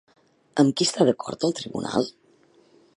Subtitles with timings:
[0.63, 2.11] Amb qui està d'acord el Tribunal?